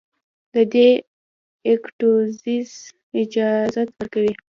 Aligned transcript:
د 0.53 0.55
دې 0.73 0.89
ايکټويټيز 1.67 2.71
اجازت 3.21 3.87
ورکوي 3.95 4.33